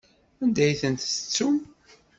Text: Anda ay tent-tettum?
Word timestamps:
Anda 0.43 0.61
ay 0.65 0.73
tent-tettum? 0.81 1.57